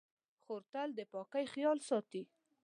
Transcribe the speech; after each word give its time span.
خور 0.43 0.61
تل 0.71 0.89
د 0.97 0.99
پاکۍ 1.13 1.45
خیال 1.53 1.77
ساتي. 1.89 2.23